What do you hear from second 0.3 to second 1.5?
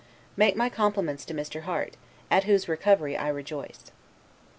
Make my compliments to